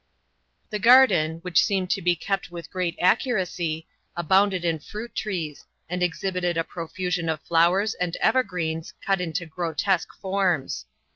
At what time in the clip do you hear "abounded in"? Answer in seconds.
4.15-4.79